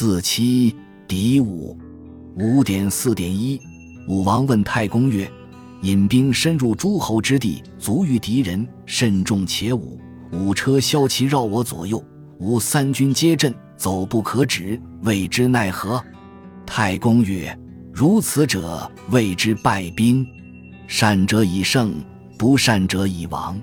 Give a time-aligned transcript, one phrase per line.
[0.00, 0.76] 四七
[1.08, 1.76] 敌五
[2.36, 3.60] 五点四点一。
[4.06, 5.28] 武王问太公曰
[5.82, 9.98] ：“引兵深入诸侯之地，足遇敌人，甚众且武。
[10.30, 12.00] 五车骁骑绕我左右，
[12.38, 16.00] 吾三军皆阵，走不可止，谓之奈何？”
[16.64, 17.58] 太公曰
[17.92, 20.24] ：“如此者，谓之败兵。
[20.86, 21.92] 善者以胜，
[22.38, 23.60] 不善者以亡。”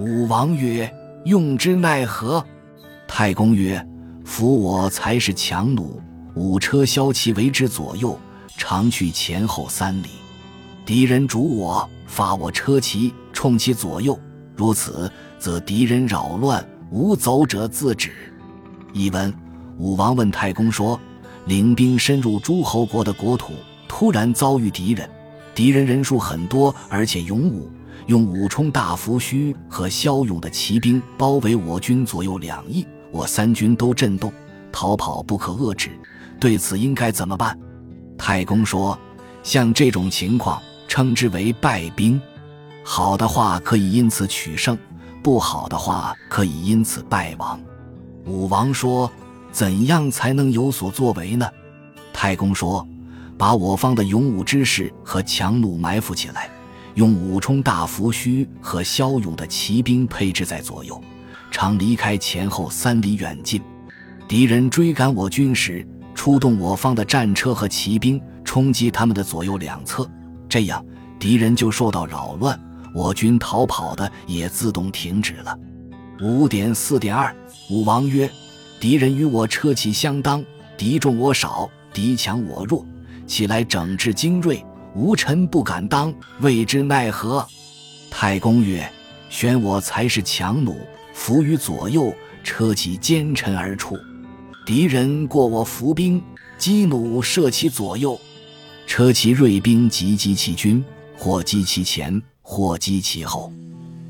[0.00, 0.90] 武王曰
[1.26, 2.42] ：“用之奈何？”
[3.06, 3.86] 太公曰
[4.28, 6.00] ：“夫我才是强弩，
[6.34, 8.16] 五车骁骑为之左右，
[8.58, 10.08] 常去前后三里。
[10.84, 14.16] 敌人逐我，发我车骑冲其左右，
[14.54, 18.12] 如此，则敌人扰乱，无走者自止。”
[18.92, 19.34] 译文：
[19.78, 21.00] 武王问太公说。
[21.46, 23.54] 领兵深入诸侯国的国土，
[23.88, 25.08] 突然遭遇敌人，
[25.54, 27.70] 敌人人数很多，而且勇武，
[28.06, 34.32] 用武冲大伏须和骁勇的骑兵包围我军左右两翼，我三军都震动，
[34.72, 35.90] 逃跑不可遏制。
[36.40, 37.58] 对此应该怎么办？
[38.16, 38.98] 太公说：
[39.42, 42.20] 像这种情况，称之为败兵。
[42.84, 44.78] 好的话可以因此取胜，
[45.22, 47.60] 不好的话可以因此败亡。
[48.24, 49.10] 武王说。
[49.50, 51.48] 怎样才能有所作为呢？
[52.12, 52.86] 太公说
[53.38, 56.50] ：“把我方的勇武之士和强弩埋伏起来，
[56.94, 61.02] 用武冲大伏须和骁勇的骑兵配置在左右，
[61.50, 63.60] 常离开前后三里远近。
[64.26, 70.08] 敌人追赶我军时，出动我方的战车和骑兵冲击他们的左右两侧，
[70.48, 70.84] 这样
[71.18, 72.58] 敌人就受到扰乱，
[72.94, 75.58] 我军逃跑的也自动停止了。”
[76.20, 77.34] 五点四点二，
[77.70, 78.28] 武王曰。
[78.80, 80.44] 敌人与我车骑相当，
[80.76, 82.86] 敌众我少，敌强我弱，
[83.26, 87.44] 起来整治精锐，无臣不敢当，谓之奈何？
[88.08, 88.88] 太公曰
[89.28, 90.76] ：“选我才是强弩，
[91.18, 92.14] 伏于左右，
[92.44, 93.98] 车骑奸臣而出。
[94.64, 96.22] 敌人过我伏兵，
[96.56, 98.18] 击弩射其左右，
[98.86, 100.82] 车骑锐兵急击其军，
[101.18, 103.52] 或击其前，或击其后。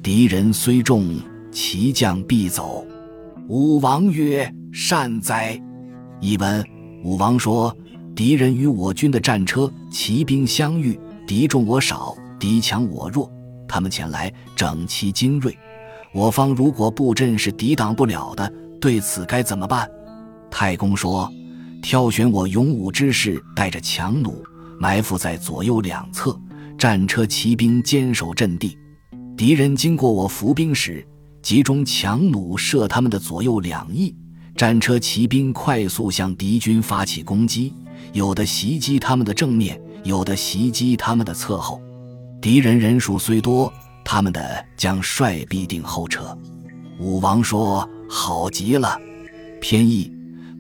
[0.03, 1.19] 敌人虽众，
[1.51, 2.87] 骑将必走。”
[3.49, 4.55] 武王曰。
[4.71, 5.61] 善哉！
[6.21, 6.63] 译文：
[7.03, 7.75] 武王说，
[8.15, 13.33] 敌人与我军的战车、骑兵相遇，敌众我少，敌强我弱。
[13.67, 15.57] 他们前来整齐精锐，
[16.13, 19.89] 我方如果布阵是抵挡不了的，对此该怎么办？
[20.51, 21.31] 太公说：
[21.83, 24.43] 挑选我勇武之士，带着强弩，
[24.79, 26.39] 埋伏在左右两侧，
[26.79, 28.77] 战车、骑兵坚守阵地。
[29.37, 31.07] 敌人经过我伏兵时，
[31.43, 34.15] 集中强弩射他们的左右两翼。
[34.57, 37.73] 战车、骑兵快速向敌军发起攻击，
[38.13, 41.81] 有的袭击他们的正面，有的袭击他们的侧后。
[42.41, 43.73] 敌人人数虽多，
[44.11, 46.35] 他们的将帅必定后撤。
[46.99, 48.99] 武王说：“好极了。”
[49.61, 50.11] 偏义。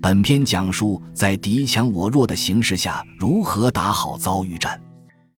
[0.02, 4.78] 本篇讲述在敌强我弱的形势下如何打好遭遇战。